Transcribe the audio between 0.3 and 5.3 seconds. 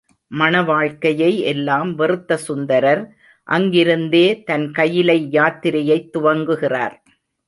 மண வாழ்க்கையை எல்லாம் வெறுத்த சுந்தரர், அங்கிருந்தே தன் கயிலை